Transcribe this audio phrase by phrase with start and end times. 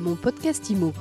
[0.00, 0.94] Mon podcast IMO.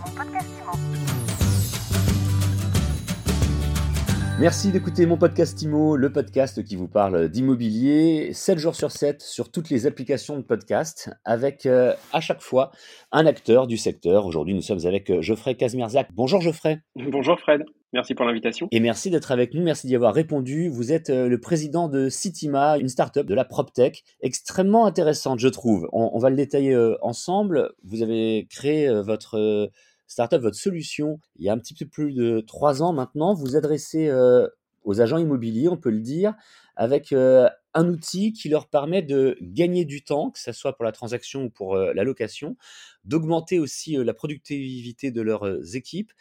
[4.40, 9.22] Merci d'écouter mon podcast IMO, le podcast qui vous parle d'immobilier 7 jours sur 7
[9.22, 12.72] sur toutes les applications de podcast avec euh, à chaque fois
[13.12, 14.26] un acteur du secteur.
[14.26, 16.08] Aujourd'hui, nous sommes avec euh, Geoffrey Kazmierzak.
[16.14, 16.80] Bonjour Geoffrey.
[16.96, 17.66] Bonjour Fred.
[17.92, 18.70] Merci pour l'invitation.
[18.72, 20.70] Et merci d'être avec nous, merci d'y avoir répondu.
[20.70, 25.50] Vous êtes euh, le président de Citima, une start-up de la PropTech, extrêmement intéressante, je
[25.50, 25.90] trouve.
[25.92, 27.74] On, on va le détailler ensemble.
[27.84, 29.70] Vous avez créé votre
[30.10, 33.56] startup, votre solution, il y a un petit peu plus de trois ans maintenant, vous
[33.56, 34.48] adressez euh,
[34.84, 36.34] aux agents immobiliers, on peut le dire,
[36.76, 40.84] avec euh, un outil qui leur permet de gagner du temps, que ce soit pour
[40.84, 42.58] la transaction ou pour euh, la location,
[43.06, 46.12] d'augmenter aussi la productivité de leurs équipes.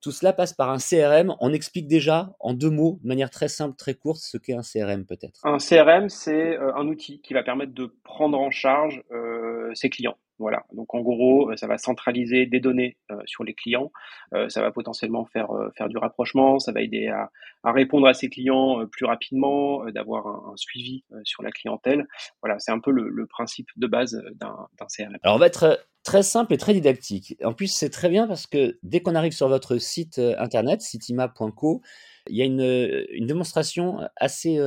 [0.00, 1.36] Tout cela passe par un CRM.
[1.38, 4.62] On explique déjà en deux mots, de manière très simple, très courte, ce qu'est un
[4.62, 5.40] CRM peut-être.
[5.44, 9.00] Un CRM, c'est un outil qui va permettre de prendre en charge
[9.74, 10.16] ses clients.
[10.42, 10.64] Voilà.
[10.72, 13.92] Donc en gros, euh, ça va centraliser des données euh, sur les clients.
[14.34, 16.58] Euh, ça va potentiellement faire faire du rapprochement.
[16.58, 17.30] Ça va aider à,
[17.64, 22.08] répondre à ses clients plus rapidement, d'avoir un, suivi sur la clientèle.
[22.42, 25.16] Voilà, c'est un peu le, principe de base d'un CRM.
[25.22, 27.36] Alors on va être très simple et très didactique.
[27.44, 31.82] En plus, c'est très bien parce que dès qu'on arrive sur votre site internet, citima.co,
[32.28, 34.58] il y a une, une démonstration assez,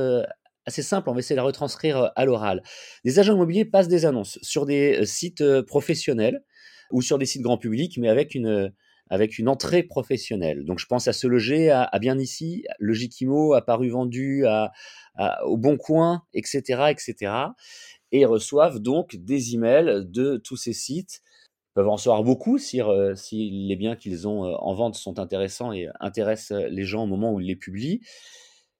[0.66, 2.62] assez simple, on va essayer de la retranscrire euh, à l'oral.
[3.04, 6.44] Des agents immobiliers passent des annonces sur des euh, sites euh, professionnels
[6.90, 8.72] ou sur des sites grand public, mais avec une,
[9.10, 10.64] avec une entrée professionnelle.
[10.64, 14.72] Donc je pense à Se Loger, à, Bien Ici, Logikimo, à Paru Vendu, à,
[15.44, 17.32] au Bon Coin, etc., etc.
[18.12, 21.22] Et reçoivent donc des emails de tous ces sites
[21.74, 22.80] peuvent en recevoir beaucoup si,
[23.16, 27.32] si les biens qu'ils ont en vente sont intéressants et intéressent les gens au moment
[27.32, 28.00] où ils les publient.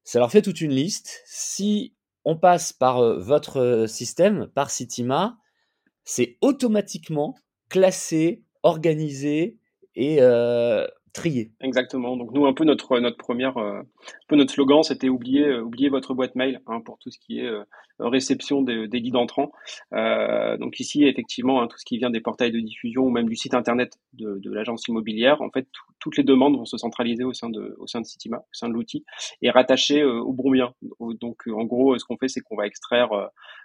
[0.06, 1.20] Ça leur fait toute une liste.
[1.26, 1.92] Si
[2.24, 5.36] on passe par euh, votre euh, système, par Citima,
[6.04, 7.34] c'est automatiquement
[7.68, 9.58] classé, organisé
[9.96, 11.50] et euh, trier.
[11.60, 12.16] Exactement.
[12.16, 13.82] Donc nous, un peu notre notre première, un
[14.28, 17.50] peu notre slogan, c'était oublier oublier votre boîte mail hein, pour tout ce qui est
[17.98, 19.50] réception des, des guides entrants.
[19.90, 23.34] donc ici, effectivement, hein, tout ce qui vient des portails de diffusion ou même du
[23.34, 25.66] site internet de, l'agence immobilière, en fait,
[26.00, 28.68] toutes les demandes vont se centraliser au sein de au sein de Citima, au sein
[28.68, 29.04] de l'outil
[29.42, 30.72] et rattacher au bon bien.
[31.20, 33.08] Donc en gros, ce qu'on fait, c'est qu'on va extraire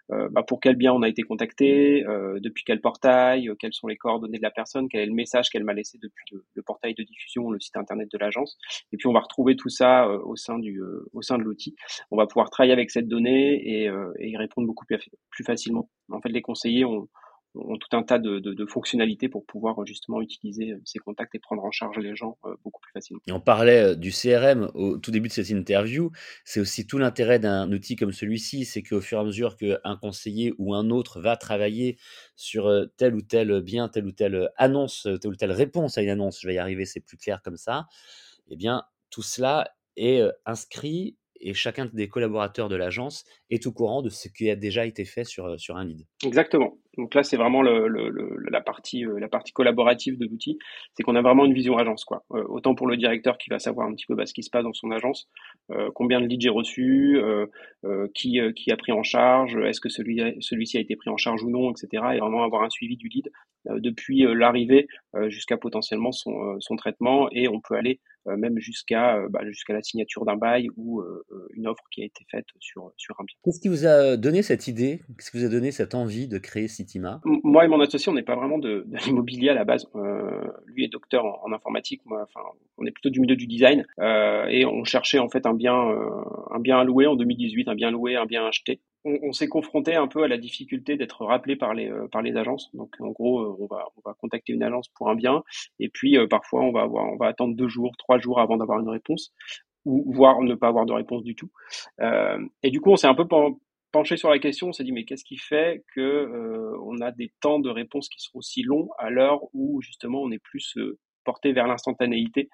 [0.09, 2.03] bah, pour quel bien on a été contacté,
[2.39, 5.63] depuis quel portail, quelles sont les coordonnées de la personne, quel est le message qu'elle
[5.63, 8.57] m'a laissé depuis le portail de diffusion le site internet de l'agence.
[8.91, 11.43] Et puis on va retrouver tout ça euh, au sein du euh, au sein de
[11.43, 11.75] l'outil.
[12.11, 15.89] On va pouvoir travailler avec cette donnée et, euh, y répondre beaucoup plus facilement.
[16.11, 17.07] En fait, les conseillers ont
[17.55, 21.39] ont tout un tas de, de, de, fonctionnalités pour pouvoir justement utiliser ces contacts et
[21.39, 23.21] prendre en charge les gens beaucoup plus facilement.
[23.27, 26.11] Et on parlait du CRM au tout début de cette interview.
[26.45, 29.97] C'est aussi tout l'intérêt d'un outil comme celui-ci, c'est qu'au fur et à mesure qu'un
[30.01, 31.97] conseiller ou un autre va travailler
[32.35, 36.09] sur tel ou tel bien, telle ou telle annonce, telle ou telle réponse à une
[36.09, 37.87] annonce, je vais y arriver, c'est plus clair comme ça,
[38.49, 44.01] eh bien tout cela est inscrit et chacun des collaborateurs de l'agence est au courant
[44.01, 46.05] de ce qui a déjà été fait sur, sur un lead.
[46.23, 46.77] Exactement.
[46.97, 47.87] Donc là, c'est vraiment le,
[48.49, 50.57] la, partie, euh, la partie collaborative de l'outil,
[50.93, 52.03] c'est qu'on a vraiment une vision agence.
[52.03, 52.23] Quoi.
[52.31, 54.49] Euh, autant pour le directeur qui va savoir un petit peu bah, ce qui se
[54.49, 55.29] passe dans son agence,
[55.71, 57.19] euh, combien de leads j'ai reçus,
[58.13, 61.43] qui, qui a pris en charge, est-ce que celui, celui-ci a été pris en charge
[61.43, 62.03] ou non, etc.
[62.15, 63.31] Et vraiment avoir un suivi du lead
[63.65, 64.87] depuis l'arrivée
[65.27, 67.29] jusqu'à potentiellement son, son traitement.
[67.31, 71.03] Et on peut aller même jusqu'à bah, jusqu'à la signature d'un bail ou
[71.53, 73.35] une offre qui a été faite sur, sur un bien.
[73.43, 75.01] Qu'est-ce qui vous a donné cette idée?
[75.17, 76.67] Qu'est-ce qui vous a donné cette envie de créer
[77.43, 79.87] moi et mon associé, on n'est pas vraiment de, l'immobilier à la base.
[79.95, 82.45] Euh, lui est docteur en, informatique, moi, enfin,
[82.77, 83.85] on est plutôt du milieu du design.
[83.99, 86.09] Euh, et on cherchait en fait un bien, euh,
[86.51, 88.79] un bien à louer en 2018, un bien loué, un bien acheté.
[89.03, 92.69] On, s'est confronté un peu à la difficulté d'être rappelé par les par les agences.
[92.75, 95.43] Donc en gros, on va on va contacter une agence pour un bien,
[95.79, 98.79] et puis parfois on va avoir on va attendre deux jours, trois jours avant d'avoir
[98.79, 99.33] une réponse
[99.85, 101.49] ou voire ne pas avoir de réponse du tout.
[101.99, 103.25] et du coup, on s'est un peu
[103.91, 107.11] penché sur la question, on s'est dit mais qu'est-ce qui fait que euh, on a
[107.11, 110.77] des temps de réponse qui sont aussi longs à l'heure où justement on est plus
[110.77, 112.49] euh, porté vers l'instantanéité.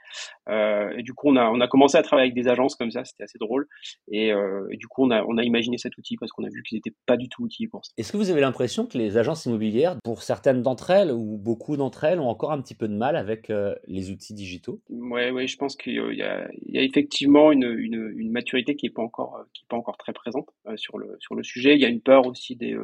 [0.50, 2.92] Euh, et du coup, on a, on a commencé à travailler avec des agences comme
[2.92, 3.68] ça, c'était assez drôle.
[4.12, 6.50] Et, euh, et, du coup, on a, on a imaginé cet outil parce qu'on a
[6.50, 7.92] vu qu'ils n'étaient pas du tout outillés pour ça.
[7.98, 11.78] Est-ce que vous avez l'impression que les agences immobilières, pour certaines d'entre elles ou beaucoup
[11.78, 14.82] d'entre elles, ont encore un petit peu de mal avec euh, les outils digitaux?
[14.90, 18.76] Oui, ouais, je pense qu'il y, a, il y a effectivement une, une, une maturité
[18.76, 21.76] qui n'est pas encore, qui est pas encore très présente sur le sur le sujet.
[21.76, 22.78] Il y a une peur aussi des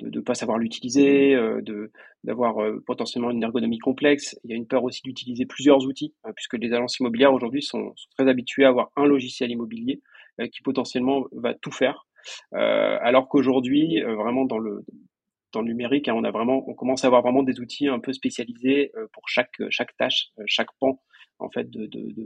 [0.00, 1.90] de ne pas savoir l'utiliser, euh, de
[2.24, 4.38] d'avoir euh, potentiellement une ergonomie complexe.
[4.44, 7.62] Il y a une peur aussi d'utiliser plusieurs outils, hein, puisque les agences immobilières aujourd'hui
[7.62, 10.02] sont, sont, très habituées à avoir un logiciel immobilier
[10.40, 12.06] euh, qui potentiellement va tout faire,
[12.52, 14.84] alors qu'aujourd'hui, vraiment dans le
[15.52, 18.00] dans le numérique, hein, on a vraiment, on commence à avoir vraiment des outils un
[18.00, 21.00] peu spécialisés pour chaque chaque tâche, chaque pan
[21.38, 22.24] en fait de, de, de,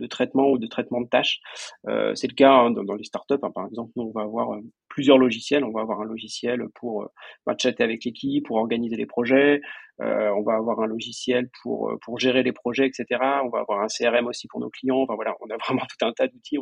[0.00, 1.40] de, traitement ou de traitement de tâches.
[1.88, 3.92] Euh, c'est le cas hein, dans, les startups, hein, par exemple.
[3.96, 5.64] Nous, on va avoir euh, plusieurs logiciels.
[5.64, 7.06] On va avoir un logiciel pour euh,
[7.46, 9.60] bah, chatter avec l'équipe, pour organiser les projets.
[9.98, 13.06] On va avoir un logiciel pour pour gérer les projets, etc.
[13.44, 14.98] On va avoir un CRM aussi pour nos clients.
[14.98, 16.58] Enfin voilà, on a vraiment tout un tas d'outils.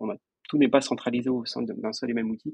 [0.00, 0.16] On a,
[0.48, 2.52] tout n'est pas centralisé au sein d'un seul et même outil.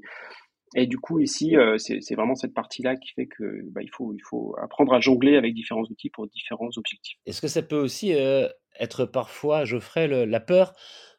[0.75, 4.13] Et du coup, ici, euh, c'est vraiment cette partie-là qui fait que bah, il, faut,
[4.13, 7.19] il faut apprendre à jongler avec différents outils pour différents objectifs.
[7.27, 8.49] Est-ce que ça peut aussi euh,
[8.81, 10.75] être parfois, Geoffrey, le, la peur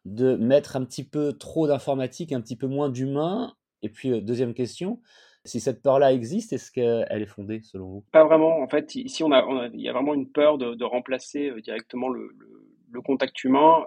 [0.06, 3.54] de mettre un petit peu trop d'informatique, un petit peu moins d'humain?
[3.82, 5.00] Et puis, euh, deuxième question,
[5.46, 8.06] si cette peur-là existe, est-ce qu'elle est fondée selon vous?
[8.12, 8.60] Pas vraiment.
[8.60, 12.10] En fait, ici, on a, il y a vraiment une peur de, de remplacer directement
[12.10, 13.86] le, le, le, contact humain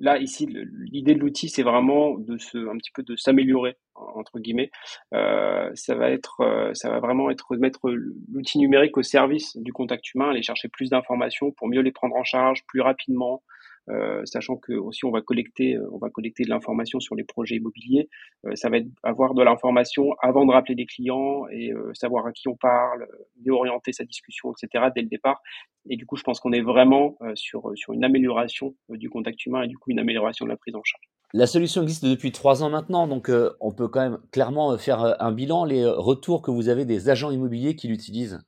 [0.00, 3.76] là ici l'idée de l'outil c'est vraiment de se un petit peu de s'améliorer
[4.14, 4.70] entre guillemets
[5.14, 9.72] euh, ça va être euh, ça va vraiment être mettre l'outil numérique au service du
[9.72, 13.42] contact humain aller chercher plus d'informations pour mieux les prendre en charge plus rapidement
[13.88, 17.56] euh, sachant que aussi on va collecter, on va collecter de l'information sur les projets
[17.56, 18.08] immobiliers.
[18.54, 22.46] Ça va être avoir de l'information avant de rappeler les clients et savoir à qui
[22.46, 23.08] on parle,
[23.44, 24.84] mieux orienter sa discussion, etc.
[24.94, 25.42] dès le départ.
[25.88, 29.62] Et du coup, je pense qu'on est vraiment sur sur une amélioration du contact humain
[29.62, 31.08] et du coup une amélioration de la prise en charge.
[31.32, 33.30] La solution existe depuis trois ans maintenant, donc
[33.60, 35.64] on peut quand même clairement faire un bilan.
[35.64, 38.40] Les retours que vous avez des agents immobiliers qui l'utilisent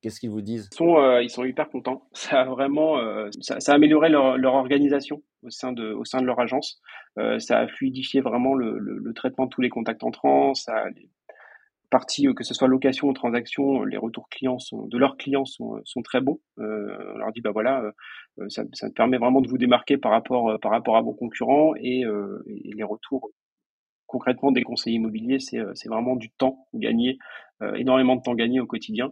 [0.00, 0.68] Qu'est-ce qu'ils vous disent?
[0.72, 2.08] Ils sont, euh, hyper contents.
[2.12, 3.30] Ça a vraiment, euh,
[3.68, 6.80] amélioré leur, organisation au sein de, leur agence.
[7.18, 10.52] Euh, ça a fluidifié vraiment le, traitement de tous les contacts entrants.
[11.92, 15.16] Les parties, euh, que ce soit location ou transaction, les retours clients sont, de leurs
[15.16, 16.18] clients sont, sont très.
[16.18, 17.92] Euh, on leur dit bah voilà,
[18.48, 22.00] ça, ça permet vraiment de vous démarquer par rapport, par rapport à vos concurrents et,
[22.00, 23.30] et les retours
[24.06, 27.18] concrètement des conseillers immobiliers, c'est vraiment du temps gagné,
[27.76, 29.10] énormément de temps gagné au quotidien.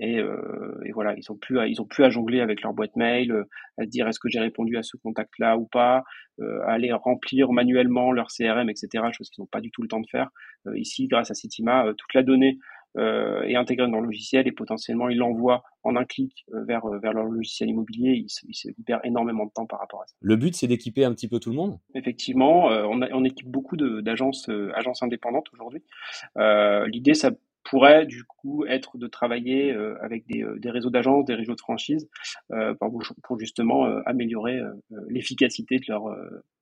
[0.00, 2.72] Et, euh, et, voilà, ils ont plus à, ils ont plus à jongler avec leur
[2.72, 3.44] boîte mail, euh,
[3.78, 6.04] à se dire est-ce que j'ai répondu à ce contact-là ou pas,
[6.40, 9.04] euh, à aller remplir manuellement leur CRM, etc.
[9.12, 10.28] Chose qu'ils n'ont pas du tout le temps de faire.
[10.74, 12.58] Ici, grâce à Citima, toute la donnée
[12.96, 17.26] est intégrée dans le logiciel et potentiellement ils l'envoient en un clic vers vers leur
[17.26, 18.12] logiciel immobilier.
[18.12, 20.16] Ils se, ils se libèrent énormément de temps par rapport à ça.
[20.20, 21.78] Le but, c'est d'équiper un petit peu tout le monde?
[21.94, 25.82] Effectivement, on, a, on équipe beaucoup d'agences agences indépendantes aujourd'hui.
[26.90, 27.30] L'idée, ça
[27.68, 31.54] pourrait du coup être de travailler euh, avec des, euh, des réseaux d'agences, des réseaux
[31.54, 32.08] de franchise,
[32.52, 32.74] euh,
[33.22, 34.58] pour, justement améliorer
[35.08, 36.04] l'efficacité de leur,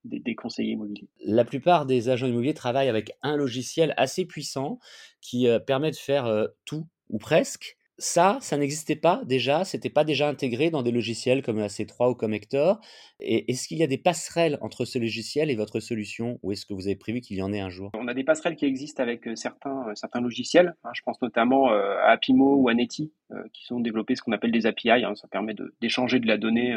[0.04, 1.08] des, conseillers immobiliers.
[1.24, 4.78] La plupart des agents immobiliers travaillent avec un logiciel assez puissant
[5.20, 10.28] qui permet de faire tout ou presque ça, ça n'existait pas déjà, c'était pas déjà
[10.28, 12.80] intégré dans des logiciels comme AC3 ou comme Hector.
[13.20, 16.66] Et est-ce qu'il y a des passerelles entre ce logiciel et votre solution, ou est-ce
[16.66, 17.90] que vous avez prévu qu'il y en ait un jour?
[17.94, 20.74] On a des passerelles qui existent avec euh, certains, euh, certains logiciels.
[20.84, 20.90] Hein.
[20.92, 23.12] je pense notamment euh, à Apimo ou à Neti,
[23.52, 24.90] qui sont développés ce qu'on appelle des API.
[24.90, 25.14] Hein.
[25.16, 26.76] ça permet d'échanger de, la donnée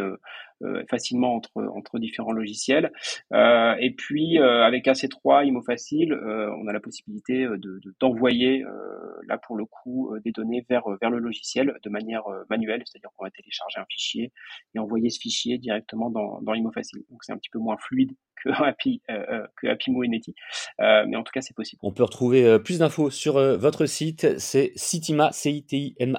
[0.90, 2.92] facilement entre, entre différents logiciels.
[3.34, 8.64] et puis avec AC3, ImoFacile, on a la possibilité de d'envoyer
[9.28, 13.10] là pour le coup des données vers vers le logiciel de manière euh, manuelle, c'est-à-dire
[13.16, 14.32] qu'on va télécharger un fichier
[14.74, 17.04] et envoyer ce fichier directement dans, dans ImoFacile.
[17.10, 18.14] Donc c'est un petit peu moins fluide
[18.44, 20.36] que Happy, euh, euh, que Happymo et Neti,
[20.80, 21.80] mais en tout cas c'est possible.
[21.84, 26.18] On peut retrouver plus d'infos sur votre site, c'est citima, c i t i m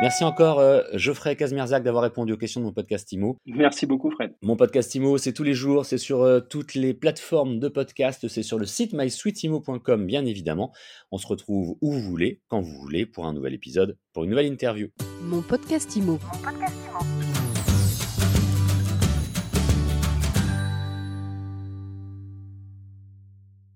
[0.00, 3.36] Merci encore euh, Geoffrey Kazmierzak d'avoir répondu aux questions de mon podcast IMO.
[3.46, 4.34] Merci beaucoup Fred.
[4.42, 8.28] Mon podcast IMO, c'est tous les jours, c'est sur euh, toutes les plateformes de podcast,
[8.28, 10.72] c'est sur le site mysweetimo.com bien évidemment.
[11.10, 14.30] On se retrouve où vous voulez, quand vous voulez, pour un nouvel épisode, pour une
[14.30, 14.88] nouvelle interview.
[15.22, 16.12] Mon podcast IMO.
[16.12, 17.17] Mon podcast IMO.